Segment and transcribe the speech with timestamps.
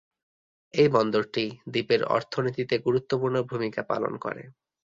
[0.73, 1.43] এই বন্দরটি
[1.71, 4.43] দ্বীপের অর্থনীতিতে গুরুত্বপূর্ণ ভূমিকা পালন করে।